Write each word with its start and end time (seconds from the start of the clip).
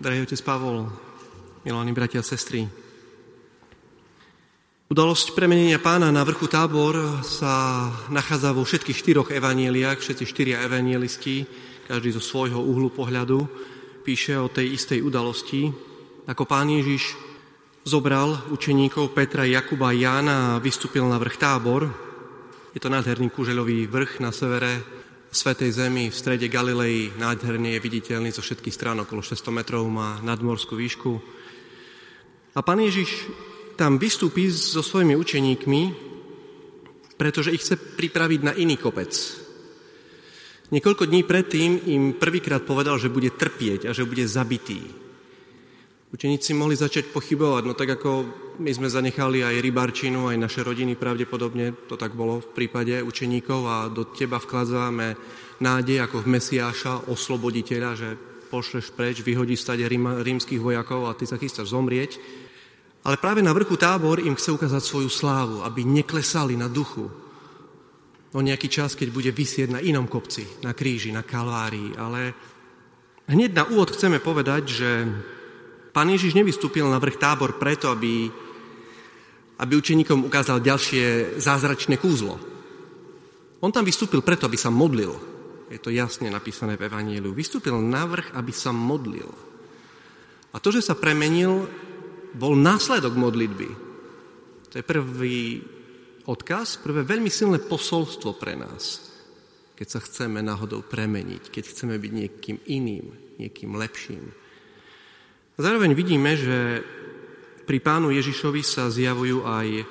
Drahý 0.00 0.24
otec 0.24 0.40
Pavol, 0.40 0.88
milovaní 1.60 1.92
bratia 1.92 2.24
a 2.24 2.24
sestry, 2.24 2.64
Udalosť 4.90 5.36
premenenia 5.38 5.76
pána 5.78 6.08
na 6.10 6.24
vrchu 6.26 6.50
tábor 6.50 7.22
sa 7.22 7.86
nachádza 8.08 8.50
vo 8.50 8.66
všetkých 8.66 8.96
štyroch 8.96 9.28
evanieliach, 9.30 10.00
všetci 10.02 10.24
štyria 10.26 10.64
evanielisti, 10.66 11.46
každý 11.86 12.16
zo 12.16 12.24
svojho 12.24 12.58
uhlu 12.58 12.90
pohľadu, 12.90 13.44
píše 14.02 14.40
o 14.40 14.48
tej 14.50 14.74
istej 14.80 15.04
udalosti, 15.04 15.70
ako 16.26 16.42
pán 16.42 16.72
Ježiš 16.72 17.14
zobral 17.84 18.34
učeníkov 18.50 19.12
Petra, 19.14 19.46
Jakuba 19.46 19.92
a 19.92 19.94
Jána 19.94 20.36
a 20.56 20.62
vystúpil 20.64 21.04
na 21.06 21.20
vrch 21.20 21.38
tábor. 21.38 21.86
Je 22.72 22.80
to 22.80 22.90
nádherný 22.90 23.30
kuželový 23.30 23.86
vrch 23.86 24.18
na 24.24 24.32
severe 24.34 24.80
Svetej 25.30 25.70
Zemi 25.78 26.10
v 26.10 26.18
strede 26.18 26.50
Galilei, 26.50 27.14
nádherne 27.14 27.78
je 27.78 27.84
viditeľný 27.86 28.34
zo 28.34 28.42
všetkých 28.42 28.74
strán, 28.74 28.98
okolo 28.98 29.22
600 29.22 29.54
metrov, 29.54 29.86
má 29.86 30.18
nadmorskú 30.26 30.74
výšku. 30.74 31.22
A 32.50 32.66
pán 32.66 32.82
Ježiš 32.82 33.30
tam 33.78 33.94
vystúpi 33.94 34.50
so 34.50 34.82
svojimi 34.82 35.14
učeníkmi, 35.14 35.82
pretože 37.14 37.54
ich 37.54 37.62
chce 37.62 37.78
pripraviť 37.78 38.40
na 38.42 38.52
iný 38.58 38.74
kopec. 38.74 39.14
Niekoľko 40.74 41.06
dní 41.06 41.22
predtým 41.22 41.78
im 41.86 42.02
prvýkrát 42.18 42.66
povedal, 42.66 42.98
že 42.98 43.06
bude 43.06 43.30
trpieť 43.30 43.86
a 43.86 43.94
že 43.94 44.02
bude 44.02 44.26
zabitý. 44.26 44.82
Učeníci 46.10 46.58
mohli 46.58 46.74
začať 46.74 47.14
pochybovať, 47.14 47.62
no 47.70 47.78
tak 47.78 47.94
ako 47.94 48.10
my 48.58 48.70
sme 48.74 48.90
zanechali 48.90 49.46
aj 49.46 49.62
rybarčinu, 49.62 50.26
aj 50.26 50.42
naše 50.42 50.66
rodiny 50.66 50.98
pravdepodobne, 50.98 51.86
to 51.86 51.94
tak 51.94 52.18
bolo 52.18 52.42
v 52.42 52.50
prípade 52.50 52.98
učeníkov 52.98 53.60
a 53.62 53.86
do 53.86 54.10
teba 54.10 54.42
vkladáme 54.42 55.14
nádej 55.62 56.02
ako 56.02 56.26
v 56.26 56.30
Mesiáša, 56.34 57.06
osloboditeľa, 57.14 57.90
že 57.94 58.08
pošleš 58.50 58.90
preč, 58.90 59.22
vyhodíš 59.22 59.62
stade 59.62 59.86
rímskych 59.86 60.58
vojakov 60.58 61.06
a 61.06 61.14
ty 61.14 61.30
sa 61.30 61.38
chystáš 61.38 61.70
zomrieť. 61.70 62.18
Ale 63.06 63.16
práve 63.22 63.40
na 63.40 63.54
vrchu 63.54 63.78
tábor 63.78 64.18
im 64.18 64.34
chce 64.34 64.50
ukázať 64.50 64.82
svoju 64.82 65.08
slávu, 65.08 65.62
aby 65.62 65.86
neklesali 65.86 66.58
na 66.58 66.66
duchu. 66.66 67.06
O 68.34 68.40
nejaký 68.42 68.66
čas, 68.66 68.98
keď 68.98 69.08
bude 69.14 69.30
vysieť 69.30 69.78
na 69.78 69.80
inom 69.80 70.10
kopci, 70.10 70.42
na 70.66 70.74
kríži, 70.74 71.14
na 71.14 71.22
kalvárii. 71.22 71.94
Ale 71.94 72.34
hneď 73.30 73.50
na 73.54 73.64
úvod 73.70 73.94
chceme 73.94 74.18
povedať, 74.18 74.62
že 74.68 74.90
pán 75.90 76.08
Ježiš 76.10 76.34
nevystúpil 76.34 76.86
na 76.86 76.98
vrch 76.98 77.18
tábor 77.18 77.58
preto, 77.58 77.90
aby, 77.90 78.30
aby 79.58 79.72
učeníkom 79.76 80.26
ukázal 80.26 80.62
ďalšie 80.62 81.36
zázračné 81.38 81.98
kúzlo. 81.98 82.38
On 83.60 83.68
tam 83.68 83.84
vystúpil 83.84 84.24
preto, 84.24 84.48
aby 84.48 84.56
sa 84.56 84.72
modlil. 84.72 85.12
Je 85.70 85.78
to 85.78 85.92
jasne 85.92 86.26
napísané 86.32 86.74
v 86.74 86.88
Evanieliu. 86.88 87.30
Vystúpil 87.36 87.76
na 87.78 88.08
vrch, 88.08 88.34
aby 88.34 88.50
sa 88.50 88.72
modlil. 88.74 89.28
A 90.50 90.58
to, 90.58 90.74
že 90.74 90.82
sa 90.82 90.98
premenil, 90.98 91.68
bol 92.34 92.58
následok 92.58 93.14
modlitby. 93.14 93.68
To 94.70 94.74
je 94.78 94.84
prvý 94.86 95.62
odkaz, 96.26 96.78
prvé 96.78 97.02
veľmi 97.02 97.30
silné 97.30 97.58
posolstvo 97.58 98.38
pre 98.38 98.54
nás, 98.54 99.10
keď 99.74 99.86
sa 99.86 100.00
chceme 100.02 100.38
náhodou 100.42 100.86
premeniť, 100.86 101.50
keď 101.50 101.64
chceme 101.70 101.98
byť 101.98 102.12
niekým 102.14 102.58
iným, 102.70 103.06
niekým 103.38 103.74
lepším. 103.74 104.30
Zároveň 105.60 105.92
vidíme, 105.92 106.40
že 106.40 106.80
pri 107.68 107.84
pánu 107.84 108.08
Ježišovi 108.16 108.64
sa 108.64 108.88
zjavujú 108.88 109.44
aj 109.44 109.84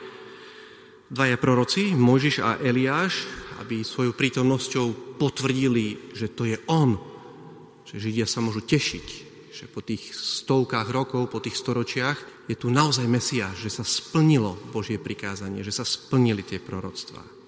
dvaja 1.13 1.37
proroci, 1.37 1.93
Možiš 1.93 2.41
a 2.41 2.57
Eliáš, 2.57 3.29
aby 3.61 3.85
svojou 3.85 4.17
prítomnosťou 4.17 5.17
potvrdili, 5.21 6.09
že 6.17 6.33
to 6.33 6.49
je 6.49 6.57
on, 6.65 6.97
že 7.85 8.01
Židia 8.01 8.25
sa 8.25 8.41
môžu 8.41 8.65
tešiť, 8.65 9.07
že 9.53 9.69
po 9.69 9.85
tých 9.85 10.09
stovkách 10.09 10.89
rokov, 10.89 11.29
po 11.29 11.37
tých 11.37 11.53
storočiach 11.53 12.49
je 12.49 12.57
tu 12.57 12.73
naozaj 12.73 13.05
Mesiáš, 13.05 13.61
že 13.61 13.69
sa 13.69 13.85
splnilo 13.85 14.57
Božie 14.73 14.97
prikázanie, 14.97 15.61
že 15.61 15.69
sa 15.69 15.85
splnili 15.85 16.41
tie 16.41 16.57
proroctvá. 16.57 17.38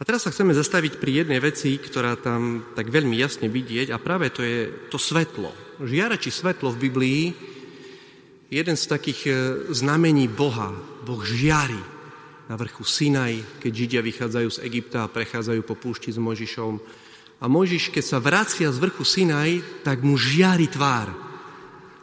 A 0.00 0.08
teraz 0.08 0.24
sa 0.24 0.32
chceme 0.32 0.56
zastaviť 0.56 0.96
pri 0.96 1.22
jednej 1.22 1.44
veci, 1.44 1.76
ktorá 1.76 2.16
tam 2.16 2.72
tak 2.72 2.88
veľmi 2.88 3.20
jasne 3.20 3.52
vidieť 3.52 3.92
a 3.92 4.00
práve 4.00 4.32
to 4.32 4.40
je 4.40 4.88
to 4.88 4.96
svetlo. 4.96 5.52
Žiara 5.76 6.16
či 6.16 6.32
svetlo 6.32 6.72
v 6.72 6.88
Biblii 6.88 7.22
jeden 8.48 8.80
z 8.80 8.84
takých 8.88 9.20
e, 9.28 9.32
znamení 9.76 10.24
Boha. 10.24 10.72
Boh 11.04 11.20
žiari 11.20 11.76
na 12.48 12.56
vrchu 12.56 12.80
Sinaj, 12.80 13.60
keď 13.60 13.72
Židia 13.76 14.00
vychádzajú 14.00 14.48
z 14.48 14.62
Egypta 14.64 15.04
a 15.04 15.12
prechádzajú 15.12 15.60
po 15.68 15.76
púšti 15.76 16.08
s 16.08 16.16
Možišom. 16.16 16.80
A 17.40 17.44
Možiš, 17.44 17.92
keď 17.92 18.04
sa 18.08 18.24
vracia 18.24 18.72
z 18.72 18.80
vrchu 18.80 19.04
Sinaj, 19.04 19.84
tak 19.84 20.00
mu 20.00 20.16
žiari 20.16 20.64
tvár 20.72 21.29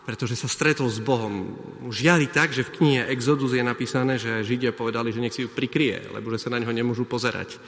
pretože 0.07 0.39
sa 0.39 0.47
stretol 0.47 0.87
s 0.87 1.03
Bohom. 1.03 1.51
Žiari 1.91 2.31
tak, 2.31 2.55
že 2.55 2.63
v 2.63 2.73
knihe 2.79 3.01
Exodus 3.11 3.51
je 3.51 3.59
napísané, 3.59 4.15
že 4.15 4.39
Židia 4.39 4.71
povedali, 4.71 5.11
že 5.11 5.19
nech 5.19 5.35
si 5.35 5.43
ju 5.43 5.51
prikrie, 5.51 5.99
lebo 6.15 6.31
že 6.31 6.39
sa 6.39 6.47
na 6.47 6.63
neho 6.63 6.71
nemôžu 6.71 7.03
pozerať. 7.03 7.59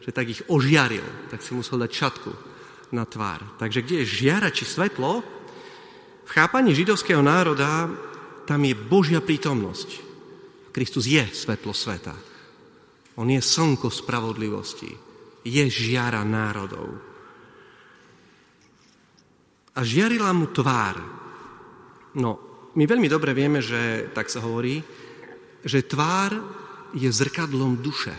Že 0.00 0.10
tak 0.16 0.26
ich 0.32 0.40
ožiaril, 0.48 1.04
tak 1.28 1.44
si 1.44 1.52
musel 1.52 1.76
dať 1.76 1.92
šatku 1.92 2.32
na 2.96 3.04
tvár. 3.04 3.44
Takže 3.60 3.84
kde 3.84 4.00
je 4.02 4.24
žiara 4.24 4.48
či 4.48 4.64
svetlo, 4.64 5.20
v 6.24 6.30
chápaní 6.32 6.72
židovského 6.72 7.20
národa 7.20 7.92
tam 8.48 8.64
je 8.64 8.72
Božia 8.72 9.20
prítomnosť. 9.20 10.00
Kristus 10.72 11.04
je 11.04 11.20
svetlo 11.28 11.76
sveta. 11.76 12.16
On 13.20 13.28
je 13.28 13.44
slnko 13.44 13.92
spravodlivosti. 13.92 14.88
Je 15.44 15.64
žiara 15.68 16.24
národov. 16.24 16.88
A 19.76 19.84
žiarila 19.84 20.32
mu 20.32 20.48
tvár, 20.48 21.21
No, 22.18 22.52
my 22.76 22.84
veľmi 22.84 23.08
dobre 23.08 23.32
vieme, 23.32 23.64
že, 23.64 24.12
tak 24.12 24.28
sa 24.28 24.44
hovorí, 24.44 24.80
že 25.64 25.84
tvár 25.84 26.36
je 26.92 27.08
zrkadlom 27.08 27.80
duše. 27.80 28.12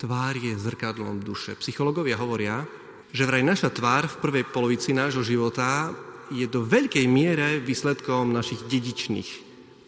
Tvár 0.00 0.34
je 0.40 0.56
zrkadlom 0.56 1.20
duše. 1.20 1.56
Psychológovia 1.60 2.16
hovoria, 2.16 2.64
že 3.12 3.28
vraj 3.28 3.44
naša 3.44 3.68
tvár 3.68 4.08
v 4.08 4.20
prvej 4.24 4.44
polovici 4.48 4.96
nášho 4.96 5.20
života 5.20 5.92
je 6.32 6.48
do 6.48 6.64
veľkej 6.64 7.04
miere 7.04 7.60
výsledkom 7.60 8.32
našich 8.32 8.64
dedičných 8.64 9.28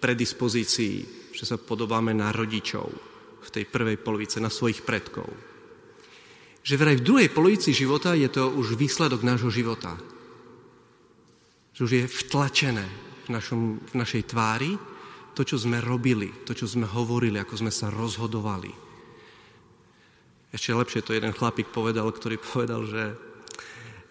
predispozícií, 0.04 0.94
že 1.32 1.44
sa 1.48 1.56
podobáme 1.56 2.12
na 2.12 2.28
rodičov 2.28 2.86
v 3.44 3.48
tej 3.48 3.64
prvej 3.64 3.96
polovice, 3.96 4.40
na 4.44 4.52
svojich 4.52 4.84
predkov. 4.84 5.26
Že 6.60 6.80
vraj 6.80 6.96
v 7.00 7.06
druhej 7.06 7.28
polovici 7.32 7.72
života 7.72 8.12
je 8.12 8.28
to 8.28 8.52
už 8.52 8.76
výsledok 8.76 9.24
nášho 9.24 9.48
života, 9.48 9.96
že 11.74 11.80
už 11.82 11.92
je 11.92 12.06
vtlačené 12.06 12.86
v, 13.26 13.28
našom, 13.34 13.82
v 13.82 13.94
našej 13.98 14.22
tvári 14.30 14.78
to, 15.34 15.42
čo 15.42 15.58
sme 15.58 15.82
robili, 15.82 16.30
to, 16.46 16.54
čo 16.54 16.70
sme 16.70 16.86
hovorili, 16.86 17.42
ako 17.42 17.66
sme 17.66 17.72
sa 17.74 17.90
rozhodovali. 17.90 18.70
Ešte 20.54 20.70
lepšie 20.70 21.02
to 21.02 21.18
jeden 21.18 21.34
chlapík 21.34 21.74
povedal, 21.74 22.06
ktorý 22.14 22.38
povedal, 22.38 22.86
že, 22.86 23.04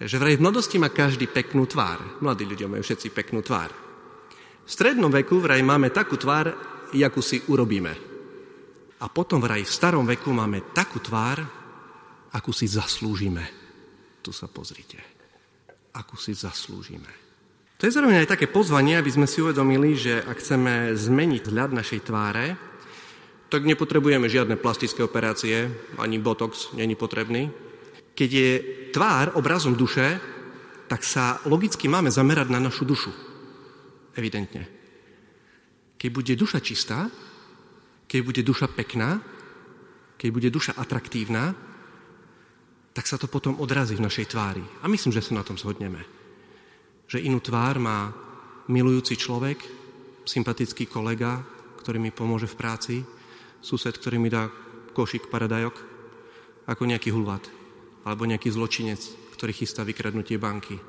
že 0.04 0.20
vraj 0.20 0.36
v 0.36 0.44
mladosti 0.44 0.76
má 0.76 0.92
každý 0.92 1.32
peknú 1.32 1.64
tvár. 1.64 2.20
Mladí 2.20 2.44
ľudia 2.44 2.68
majú 2.68 2.84
všetci 2.84 3.16
peknú 3.16 3.40
tvár. 3.40 3.72
V 4.64 4.70
strednom 4.70 5.08
veku 5.08 5.40
vraj 5.40 5.64
máme 5.64 5.96
takú 5.96 6.20
tvár, 6.20 6.52
jakú 6.92 7.24
si 7.24 7.40
urobíme. 7.48 7.96
A 9.00 9.08
potom 9.08 9.40
vraj 9.40 9.64
v 9.64 9.72
starom 9.72 10.04
veku 10.04 10.36
máme 10.36 10.76
takú 10.76 11.00
tvár, 11.00 11.40
akú 12.36 12.52
si 12.52 12.68
zaslúžime. 12.68 13.48
Tu 14.20 14.36
sa 14.36 14.52
pozrite. 14.52 15.00
Akú 15.96 16.20
si 16.20 16.36
zaslúžime. 16.36 17.23
To 17.84 17.92
je 17.92 18.00
zároveň 18.00 18.24
aj 18.24 18.40
také 18.40 18.48
pozvanie, 18.48 18.96
aby 18.96 19.12
sme 19.12 19.28
si 19.28 19.44
uvedomili, 19.44 20.00
že 20.00 20.24
ak 20.24 20.40
chceme 20.40 20.96
zmeniť 20.96 21.52
hľad 21.52 21.76
našej 21.76 22.08
tváre, 22.08 22.56
tak 23.52 23.68
nepotrebujeme 23.68 24.24
žiadne 24.32 24.56
plastické 24.56 25.04
operácie, 25.04 25.68
ani 26.00 26.16
botox 26.16 26.72
není 26.80 26.96
potrebný. 26.96 27.52
Keď 28.16 28.30
je 28.32 28.52
tvár 28.96 29.36
obrazom 29.36 29.76
duše, 29.76 30.16
tak 30.88 31.04
sa 31.04 31.44
logicky 31.44 31.92
máme 31.92 32.08
zamerať 32.08 32.56
na 32.56 32.64
našu 32.64 32.88
dušu. 32.88 33.12
Evidentne. 34.16 34.64
Keď 36.00 36.08
bude 36.08 36.40
duša 36.40 36.64
čistá, 36.64 37.12
keď 38.08 38.20
bude 38.24 38.42
duša 38.48 38.72
pekná, 38.72 39.20
keď 40.16 40.30
bude 40.32 40.48
duša 40.48 40.80
atraktívna, 40.80 41.52
tak 42.96 43.12
sa 43.12 43.20
to 43.20 43.28
potom 43.28 43.60
odrazí 43.60 44.00
v 44.00 44.08
našej 44.08 44.32
tvári. 44.32 44.64
A 44.80 44.88
myslím, 44.88 45.12
že 45.12 45.20
sa 45.20 45.36
na 45.36 45.44
tom 45.44 45.60
zhodneme 45.60 46.23
že 47.08 47.22
inú 47.22 47.40
tvár 47.44 47.78
má 47.80 48.12
milujúci 48.68 49.20
človek, 49.20 49.60
sympatický 50.24 50.88
kolega, 50.88 51.44
ktorý 51.84 52.00
mi 52.00 52.16
pomôže 52.16 52.48
v 52.48 52.60
práci, 52.60 52.96
sused, 53.60 53.92
ktorý 53.92 54.20
mi 54.20 54.32
dá 54.32 54.48
košík 54.96 55.28
paradajok, 55.28 55.76
ako 56.68 56.84
nejaký 56.88 57.12
hulvat, 57.12 57.44
alebo 58.08 58.24
nejaký 58.24 58.52
zločinec, 58.52 59.00
ktorý 59.36 59.52
chystá 59.52 59.84
vykradnutie 59.84 60.40
banky. 60.40 60.80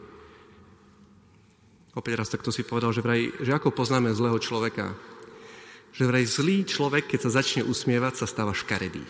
Opäť 1.95 2.13
raz 2.19 2.31
takto 2.31 2.51
si 2.51 2.67
povedal, 2.67 2.91
že, 2.91 3.03
vraj, 3.03 3.31
že 3.43 3.55
ako 3.55 3.71
poznáme 3.75 4.11
zlého 4.15 4.39
človeka, 4.39 4.95
že 5.95 6.11
vraj 6.11 6.27
zlý 6.27 6.67
človek, 6.67 7.07
keď 7.07 7.31
sa 7.31 7.43
začne 7.43 7.63
usmievať, 7.63 8.19
sa 8.19 8.27
stáva 8.27 8.51
škaredý. 8.51 9.03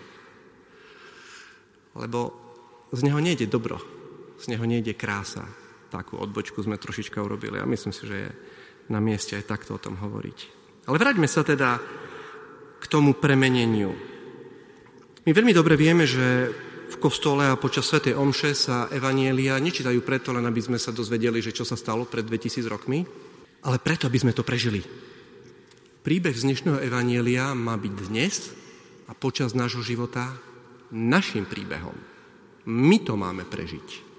Lebo 1.97 2.37
z 2.93 3.01
neho 3.09 3.21
nejde 3.25 3.49
dobro, 3.49 3.81
z 4.37 4.53
neho 4.53 4.65
nejde 4.69 4.93
krása, 4.93 5.49
takú 5.95 6.19
odbočku 6.19 6.59
sme 6.59 6.75
trošička 6.75 7.23
urobili 7.23 7.63
a 7.63 7.71
myslím 7.71 7.95
si, 7.95 8.11
že 8.11 8.17
je 8.27 8.31
na 8.91 8.99
mieste 8.99 9.39
aj 9.39 9.47
takto 9.47 9.79
o 9.79 9.83
tom 9.83 9.95
hovoriť. 9.95 10.39
Ale 10.91 10.99
vráťme 10.99 11.31
sa 11.31 11.47
teda 11.47 11.79
k 12.83 12.85
tomu 12.91 13.15
premeneniu. 13.15 13.95
My 15.25 15.31
veľmi 15.31 15.55
dobre 15.55 15.79
vieme, 15.79 16.05
že 16.05 16.51
v 16.85 16.97
kostole 17.01 17.49
a 17.49 17.57
počas 17.57 17.89
Sv. 17.89 18.13
Omše 18.13 18.53
sa 18.53 18.93
evanielia 18.93 19.57
nečítajú 19.57 20.05
preto, 20.05 20.37
len 20.37 20.45
aby 20.45 20.61
sme 20.61 20.77
sa 20.77 20.93
dozvedeli, 20.93 21.41
že 21.41 21.57
čo 21.57 21.65
sa 21.65 21.79
stalo 21.79 22.05
pred 22.05 22.27
2000 22.29 22.69
rokmi, 22.69 23.07
ale 23.65 23.81
preto, 23.81 24.05
aby 24.05 24.21
sme 24.21 24.37
to 24.37 24.45
prežili. 24.45 24.85
Príbeh 26.05 26.37
z 26.37 26.45
dnešného 26.45 26.85
evanielia 26.85 27.57
má 27.57 27.81
byť 27.81 27.95
dnes 28.05 28.53
a 29.09 29.17
počas 29.17 29.57
nášho 29.57 29.81
života 29.81 30.37
našim 30.93 31.49
príbehom. 31.49 31.97
My 32.69 33.01
to 33.01 33.17
máme 33.17 33.49
prežiť. 33.49 34.14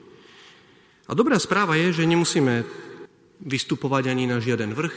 A 1.06 1.14
dobrá 1.14 1.38
správa 1.38 1.78
je, 1.78 2.02
že 2.02 2.10
nemusíme 2.10 2.66
vystupovať 3.46 4.10
ani 4.10 4.26
na 4.26 4.42
žiaden 4.42 4.74
vrch. 4.74 4.96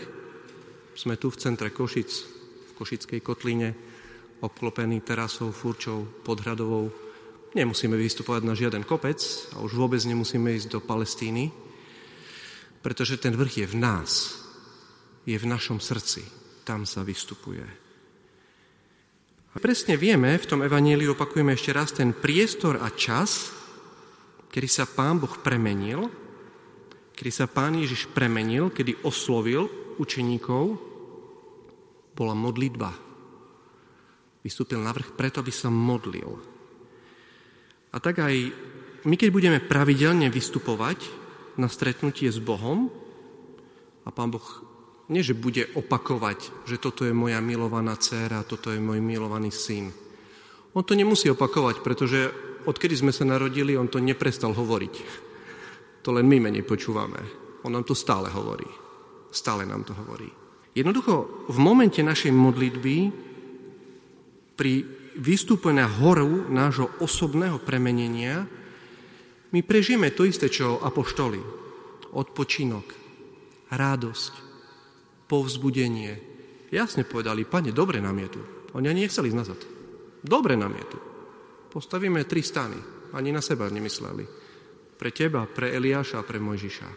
Sme 0.96 1.20
tu 1.20 1.28
v 1.28 1.37
centre 1.37 1.69
Košic, 1.69 2.10
v 2.64 2.70
Košickej 2.81 3.20
kotline, 3.20 3.76
obklopený 4.40 5.05
terasou, 5.05 5.52
furčou, 5.52 6.08
podhradovou. 6.25 6.88
Nemusíme 7.52 7.96
vystupovať 8.00 8.43
na 8.44 8.56
žiaden 8.56 8.88
kopec 8.88 9.20
a 9.52 9.60
už 9.60 9.76
vôbec 9.76 10.00
nemusíme 10.00 10.49
ísť 10.56 10.78
do 10.78 10.81
Palestíny, 10.81 11.52
pretože 12.81 13.20
ten 13.20 13.37
vrch 13.37 13.64
je 13.64 13.66
v 13.69 13.76
nás, 13.76 14.11
je 15.28 15.37
v 15.37 15.44
našom 15.44 15.76
srdci. 15.76 16.25
Tam 16.64 16.88
sa 16.88 17.04
vystupuje. 17.04 17.64
A 19.52 19.56
presne 19.61 20.00
vieme, 20.00 20.40
v 20.40 20.49
tom 20.49 20.61
evaníliu 20.64 21.12
opakujeme 21.12 21.52
ešte 21.52 21.72
raz 21.72 21.93
ten 21.93 22.16
priestor 22.16 22.81
a 22.81 22.93
čas, 22.94 23.57
kedy 24.48 24.68
sa 24.68 24.84
Pán 24.88 25.20
Boh 25.20 25.32
premenil, 25.40 26.08
kedy 27.14 27.30
sa 27.32 27.46
Pán 27.46 27.76
Ježiš 27.76 28.08
premenil, 28.10 28.72
kedy 28.72 29.04
oslovil 29.04 29.68
učeníkov, 29.98 30.78
bola 32.14 32.34
modlitba. 32.34 32.90
Vystúpil 34.42 34.80
na 34.82 34.94
vrch 34.94 35.14
preto, 35.14 35.42
aby 35.42 35.52
sa 35.54 35.70
modlil. 35.70 36.38
A 37.92 37.96
tak 37.98 38.22
aj 38.22 38.34
my, 39.06 39.14
keď 39.14 39.30
budeme 39.30 39.60
pravidelne 39.62 40.30
vystupovať 40.30 40.98
na 41.58 41.70
stretnutie 41.70 42.30
s 42.30 42.38
Bohom, 42.42 42.90
a 44.06 44.10
Pán 44.10 44.32
Boh 44.32 44.44
nie, 45.12 45.20
že 45.24 45.36
bude 45.36 45.68
opakovať, 45.76 46.68
že 46.68 46.80
toto 46.80 47.04
je 47.04 47.12
moja 47.12 47.40
milovaná 47.44 47.96
dcéra, 47.96 48.44
toto 48.44 48.72
je 48.72 48.80
môj 48.80 49.00
milovaný 49.04 49.52
syn. 49.52 49.92
On 50.76 50.84
to 50.84 50.92
nemusí 50.96 51.28
opakovať, 51.32 51.80
pretože 51.80 52.28
odkedy 52.68 53.00
sme 53.00 53.12
sa 53.16 53.24
narodili, 53.24 53.72
on 53.72 53.88
to 53.88 53.96
neprestal 53.96 54.52
hovoriť. 54.52 54.94
To 56.04 56.12
len 56.12 56.28
my 56.28 56.36
menej 56.36 56.68
počúvame. 56.68 57.20
On 57.64 57.72
nám 57.72 57.88
to 57.88 57.96
stále 57.96 58.28
hovorí. 58.28 58.68
Stále 59.32 59.64
nám 59.64 59.88
to 59.88 59.96
hovorí. 59.96 60.28
Jednoducho, 60.76 61.48
v 61.48 61.58
momente 61.58 62.04
našej 62.04 62.30
modlitby, 62.30 62.96
pri 64.54 64.72
výstupe 65.18 65.72
na 65.74 65.88
horu 65.88 66.46
nášho 66.52 66.92
osobného 67.02 67.58
premenenia, 67.58 68.46
my 69.48 69.60
prežijeme 69.64 70.12
to 70.12 70.28
isté, 70.28 70.52
čo 70.52 70.78
apoštoli. 70.84 71.40
Odpočinok, 72.12 72.86
radosť, 73.72 74.32
povzbudenie. 75.24 76.12
Jasne 76.68 77.08
povedali, 77.08 77.48
pane, 77.48 77.72
dobre 77.72 78.00
nám 78.00 78.16
je 78.22 78.28
tu. 78.28 78.40
Oni 78.76 78.86
ani 78.92 79.08
nechceli 79.08 79.32
nazad. 79.32 79.56
Dobre 80.20 80.56
nám 80.56 80.76
je 80.76 80.84
tu. 80.88 80.98
Postavíme 81.68 82.24
tri 82.24 82.40
stany. 82.40 82.78
Ani 83.12 83.32
na 83.32 83.40
seba 83.40 83.68
nemysleli. 83.68 84.24
Pre 84.98 85.10
teba, 85.14 85.46
pre 85.46 85.72
Eliáša 85.72 86.20
a 86.20 86.26
pre 86.26 86.40
Mojžiša. 86.42 86.90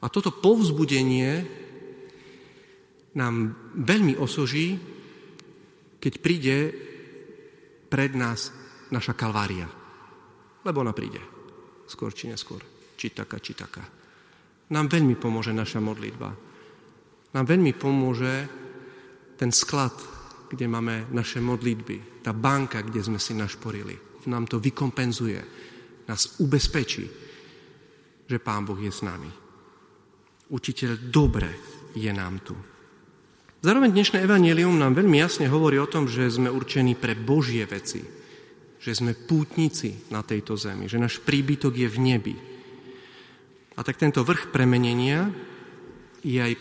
A 0.00 0.06
toto 0.08 0.32
povzbudenie 0.40 1.30
nám 3.14 3.34
veľmi 3.76 4.16
osoží, 4.16 4.78
keď 6.00 6.12
príde 6.22 6.56
pred 7.90 8.16
nás 8.16 8.54
naša 8.94 9.12
kalvária. 9.12 9.68
Lebo 10.64 10.80
ona 10.80 10.94
príde. 10.96 11.20
Skôr 11.84 12.14
či 12.14 12.30
neskôr. 12.30 12.62
Či 12.96 13.12
taká, 13.12 13.42
či 13.42 13.52
taká. 13.52 13.82
Nám 14.70 14.86
veľmi 14.86 15.18
pomôže 15.18 15.50
naša 15.50 15.82
modlitba. 15.82 16.30
Nám 17.34 17.44
veľmi 17.46 17.74
pomôže 17.74 18.46
ten 19.34 19.50
sklad, 19.50 19.94
kde 20.50 20.66
máme 20.66 21.06
naše 21.14 21.38
modlitby. 21.38 22.26
Tá 22.26 22.34
banka, 22.34 22.82
kde 22.82 23.00
sme 23.00 23.22
si 23.22 23.32
našporili. 23.38 23.94
Nám 24.26 24.50
to 24.50 24.58
vykompenzuje 24.58 25.70
nás 26.10 26.42
ubezpečí, 26.42 27.06
že 28.26 28.42
Pán 28.42 28.66
Boh 28.66 28.78
je 28.82 28.90
s 28.90 29.06
nami. 29.06 29.30
Učiteľ 30.50 30.90
dobre 31.06 31.50
je 31.94 32.10
nám 32.10 32.42
tu. 32.42 32.58
Zároveň 33.62 33.94
dnešné 33.94 34.26
evanelium 34.26 34.74
nám 34.74 34.98
veľmi 34.98 35.22
jasne 35.22 35.46
hovorí 35.46 35.78
o 35.78 35.86
tom, 35.86 36.10
že 36.10 36.26
sme 36.26 36.50
určení 36.50 36.98
pre 36.98 37.14
Božie 37.14 37.62
veci, 37.70 38.02
že 38.80 38.90
sme 38.90 39.14
pútnici 39.14 40.10
na 40.10 40.26
tejto 40.26 40.58
zemi, 40.58 40.90
že 40.90 40.98
náš 40.98 41.22
príbytok 41.22 41.78
je 41.78 41.86
v 41.86 41.98
nebi. 42.02 42.34
A 43.78 43.80
tak 43.86 44.00
tento 44.00 44.26
vrch 44.26 44.50
premenenia 44.50 45.30
je 46.26 46.40
aj 46.40 46.54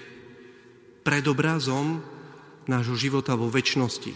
predobrazom 1.01 2.03
nášho 2.69 2.94
života 2.94 3.33
vo 3.33 3.50
väčšnosti. 3.50 4.13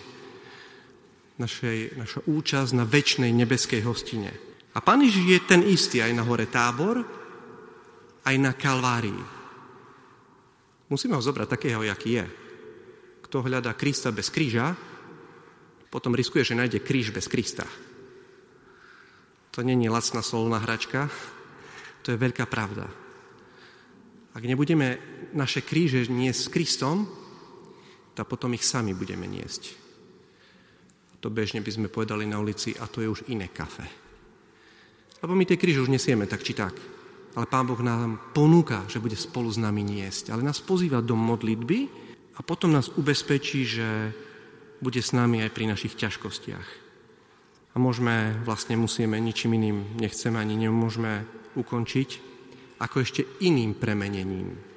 Našej, 1.41 1.97
naša 1.97 2.21
účasť 2.29 2.71
na 2.77 2.85
väčšnej 2.85 3.33
nebeskej 3.33 3.81
hostine. 3.81 4.29
A 4.77 4.79
Pán 4.85 5.01
Ježiš 5.01 5.25
je 5.25 5.39
ten 5.41 5.61
istý 5.65 6.05
aj 6.05 6.13
na 6.13 6.21
hore 6.21 6.45
Tábor, 6.45 7.01
aj 8.21 8.35
na 8.37 8.53
Kalvárii. 8.53 9.23
Musíme 10.93 11.17
ho 11.17 11.25
zobrať 11.25 11.57
takého, 11.57 11.81
jaký 11.81 12.21
je. 12.21 12.25
Kto 13.25 13.41
hľadá 13.41 13.73
Krista 13.73 14.13
bez 14.13 14.29
kríža, 14.29 14.77
potom 15.89 16.13
riskuje, 16.13 16.45
že 16.45 16.57
nájde 16.57 16.85
kríž 16.85 17.09
bez 17.09 17.25
Krista. 17.25 17.65
To 19.53 19.65
není 19.65 19.89
lacná 19.89 20.21
solná 20.21 20.61
hračka, 20.61 21.09
to 22.05 22.13
je 22.13 22.17
veľká 22.17 22.45
pravda. 22.45 22.89
Ak 24.33 24.41
nebudeme 24.41 24.97
naše 25.33 25.61
kríže 25.61 26.09
niesť 26.09 26.41
s 26.41 26.49
Kristom, 26.49 27.05
tak 28.13 28.29
potom 28.29 28.53
ich 28.53 28.65
sami 28.65 28.93
budeme 28.93 29.25
niesť. 29.25 29.83
To 31.23 31.31
bežne 31.31 31.63
by 31.63 31.71
sme 31.71 31.87
povedali 31.93 32.27
na 32.27 32.37
ulici, 32.37 32.75
a 32.77 32.85
to 32.85 32.99
je 32.99 33.07
už 33.07 33.25
iné 33.31 33.47
kafe. 33.49 33.87
Lebo 35.23 35.33
my 35.39 35.47
tie 35.47 35.55
kríže 35.55 35.79
už 35.79 35.93
nesieme 35.93 36.27
tak 36.27 36.43
či 36.43 36.51
tak. 36.51 36.75
Ale 37.33 37.49
Pán 37.49 37.65
Boh 37.65 37.79
nám 37.79 38.35
ponúka, 38.35 38.83
že 38.91 38.99
bude 39.01 39.15
spolu 39.15 39.49
s 39.49 39.57
nami 39.57 39.81
niesť. 39.81 40.35
Ale 40.35 40.43
nás 40.43 40.59
pozýva 40.59 40.99
do 40.99 41.15
modlitby 41.15 41.79
a 42.37 42.39
potom 42.43 42.75
nás 42.75 42.91
ubezpečí, 42.93 43.63
že 43.65 43.87
bude 44.83 44.99
s 44.99 45.15
nami 45.15 45.41
aj 45.41 45.55
pri 45.55 45.65
našich 45.71 45.95
ťažkostiach. 45.95 46.67
A 47.73 47.75
môžeme, 47.81 48.37
vlastne 48.45 48.77
musíme, 48.77 49.17
ničím 49.17 49.57
iným 49.57 49.97
nechceme 49.97 50.37
ani 50.37 50.59
nemôžeme 50.59 51.25
ukončiť, 51.55 52.09
ako 52.83 52.95
ešte 52.99 53.21
iným 53.41 53.79
premenením. 53.79 54.72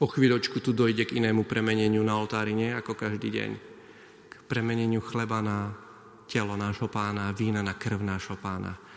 O 0.00 0.08
chvíľočku 0.08 0.64
tu 0.64 0.72
dojde 0.72 1.04
k 1.04 1.20
inému 1.20 1.44
premeneniu 1.44 2.00
na 2.00 2.16
oltári, 2.16 2.56
nie 2.56 2.72
ako 2.72 2.96
každý 2.96 3.28
deň. 3.28 3.50
K 4.32 4.34
premeneniu 4.48 5.04
chleba 5.04 5.44
na 5.44 5.76
telo 6.24 6.56
nášho 6.56 6.88
pána, 6.88 7.36
vína 7.36 7.60
na 7.60 7.76
krv 7.76 8.00
nášho 8.00 8.40
pána 8.40 8.90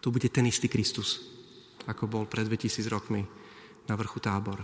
to 0.00 0.14
bude 0.14 0.30
ten 0.30 0.46
istý 0.46 0.70
Kristus, 0.70 1.20
ako 1.84 2.06
bol 2.06 2.24
pred 2.30 2.46
2000 2.46 2.86
rokmi 2.88 3.22
na 3.90 3.94
vrchu 3.98 4.22
tábor. 4.22 4.62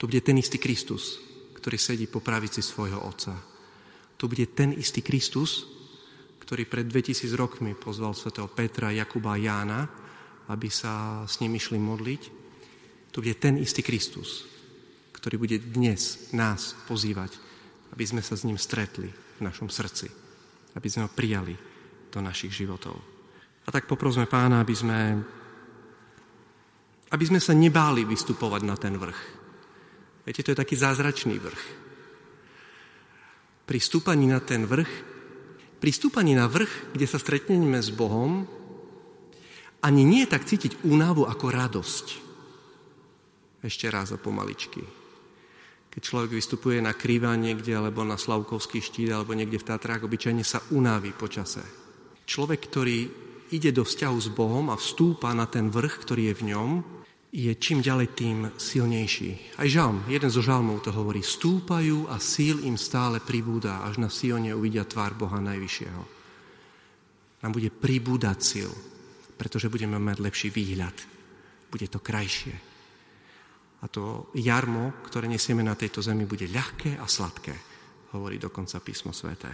To 0.00 0.08
bude 0.08 0.24
ten 0.24 0.40
istý 0.40 0.56
Kristus, 0.58 1.20
ktorý 1.54 1.76
sedí 1.76 2.06
po 2.08 2.24
pravici 2.24 2.64
svojho 2.64 2.98
Otca. 3.04 3.36
To 4.16 4.24
bude 4.26 4.50
ten 4.56 4.72
istý 4.72 5.04
Kristus, 5.04 5.68
ktorý 6.40 6.66
pred 6.68 6.88
2000 6.88 7.28
rokmi 7.36 7.72
pozval 7.76 8.16
svätého 8.16 8.48
Petra, 8.48 8.92
Jakuba 8.92 9.36
a 9.36 9.40
Jána, 9.40 9.80
aby 10.48 10.68
sa 10.68 11.24
s 11.24 11.40
ním 11.40 11.56
išli 11.56 11.80
modliť. 11.80 12.22
To 13.14 13.22
bude 13.22 13.36
ten 13.36 13.60
istý 13.60 13.80
Kristus, 13.84 14.48
ktorý 15.24 15.40
bude 15.40 15.56
dnes 15.56 16.28
nás 16.36 16.76
pozývať, 16.84 17.40
aby 17.96 18.04
sme 18.04 18.20
sa 18.20 18.36
s 18.36 18.44
ním 18.44 18.60
stretli 18.60 19.08
v 19.08 19.40
našom 19.40 19.72
srdci, 19.72 20.04
aby 20.76 20.84
sme 20.84 21.08
ho 21.08 21.16
prijali 21.16 21.56
do 22.12 22.20
našich 22.20 22.52
životov. 22.52 22.92
A 23.64 23.72
tak 23.72 23.88
poprosme 23.88 24.28
pána, 24.28 24.60
aby 24.60 24.76
sme, 24.76 25.16
aby 27.08 27.24
sme 27.24 27.40
sa 27.40 27.56
nebáli 27.56 28.04
vystupovať 28.04 28.62
na 28.68 28.76
ten 28.76 29.00
vrch. 29.00 29.20
Viete, 30.28 30.44
to 30.44 30.52
je 30.52 30.60
taký 30.60 30.76
zázračný 30.76 31.40
vrch. 31.40 31.64
Pri 33.64 33.80
stúpaní 33.80 34.28
na 34.28 34.44
ten 34.44 34.68
vrch, 34.68 34.92
pri 35.80 35.88
stúpaní 35.88 36.36
na 36.36 36.52
vrch, 36.52 36.92
kde 36.92 37.08
sa 37.08 37.16
stretneme 37.16 37.80
s 37.80 37.88
Bohom, 37.88 38.44
ani 39.80 40.04
nie 40.04 40.28
tak 40.28 40.44
cítiť 40.44 40.84
únavu 40.84 41.24
ako 41.24 41.48
radosť. 41.48 42.06
Ešte 43.64 43.88
raz 43.88 44.12
a 44.12 44.20
pomaličky. 44.20 45.03
Keď 45.94 46.02
človek 46.02 46.34
vystupuje 46.34 46.82
na 46.82 46.90
krýva 46.90 47.38
niekde, 47.38 47.70
alebo 47.70 48.02
na 48.02 48.18
Slavkovský 48.18 48.82
štít, 48.82 49.14
alebo 49.14 49.30
niekde 49.30 49.62
v 49.62 49.68
Tatrách, 49.70 50.02
obyčajne 50.02 50.42
sa 50.42 50.58
unaví 50.74 51.14
počase. 51.14 51.62
Človek, 52.26 52.60
ktorý 52.66 52.98
ide 53.54 53.70
do 53.70 53.86
vzťahu 53.86 54.16
s 54.18 54.28
Bohom 54.34 54.74
a 54.74 54.80
vstúpa 54.80 55.30
na 55.30 55.46
ten 55.46 55.70
vrch, 55.70 55.94
ktorý 56.02 56.34
je 56.34 56.34
v 56.34 56.46
ňom, 56.50 56.70
je 57.34 57.50
čím 57.58 57.82
ďalej 57.82 58.08
tým 58.14 58.38
silnejší. 58.58 59.58
Aj 59.58 59.66
žalm, 59.66 60.06
jeden 60.06 60.30
zo 60.30 60.42
žalmov 60.42 60.86
to 60.86 60.90
hovorí, 60.94 61.22
stúpajú 61.22 62.10
a 62.10 62.18
síl 62.22 62.62
im 62.62 62.78
stále 62.78 63.18
pribúda, 63.18 63.82
až 63.86 64.02
na 64.02 64.10
Sione 64.10 64.54
uvidia 64.54 64.86
tvár 64.86 65.14
Boha 65.18 65.42
Najvyššieho. 65.42 66.02
Nám 67.42 67.50
bude 67.54 67.70
pribúdať 67.74 68.38
sil, 68.42 68.70
pretože 69.34 69.70
budeme 69.70 69.98
mať 69.98 70.16
lepší 70.22 70.48
výhľad. 70.54 70.94
Bude 71.70 71.86
to 71.90 71.98
krajšie. 71.98 72.73
A 73.84 73.86
to 73.92 74.32
jarmo, 74.32 75.04
ktoré 75.04 75.28
nesieme 75.28 75.60
na 75.60 75.76
tejto 75.76 76.00
zemi, 76.00 76.24
bude 76.24 76.48
ľahké 76.48 76.96
a 76.96 77.04
sladké, 77.04 77.52
hovorí 78.16 78.40
dokonca 78.40 78.80
písmo 78.80 79.12
sveté. 79.12 79.52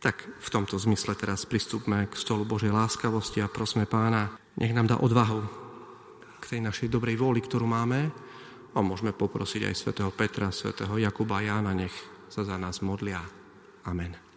Tak 0.00 0.40
v 0.40 0.48
tomto 0.48 0.78
zmysle 0.78 1.18
teraz 1.18 1.44
pristúpme 1.44 2.06
k 2.06 2.14
stolu 2.14 2.46
Božej 2.46 2.70
láskavosti 2.70 3.42
a 3.42 3.52
prosme 3.52 3.84
pána, 3.84 4.30
nech 4.56 4.72
nám 4.72 4.94
dá 4.94 4.96
odvahu 5.02 5.42
k 6.40 6.44
tej 6.56 6.60
našej 6.64 6.88
dobrej 6.88 7.20
vôli, 7.20 7.44
ktorú 7.44 7.68
máme. 7.68 8.08
A 8.70 8.78
môžeme 8.80 9.10
poprosiť 9.10 9.66
aj 9.66 9.74
svätého 9.74 10.14
Petra, 10.14 10.54
svätého 10.54 10.94
Jakuba 10.94 11.42
a 11.42 11.44
Jána, 11.50 11.74
nech 11.74 11.92
sa 12.30 12.46
za 12.46 12.54
nás 12.54 12.78
modlia. 12.80 13.18
Amen. 13.84 14.29